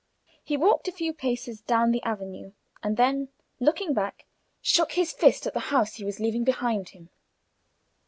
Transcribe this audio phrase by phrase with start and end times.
[0.43, 4.25] He walked a few paces down the avenue, and then, looking back,
[4.59, 7.09] shook his fist at the house he was leaving behind him.